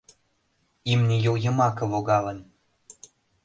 —Имне 0.91 1.15
йол 1.25 1.37
йымаке 1.43 1.85
логалын. 1.91 2.39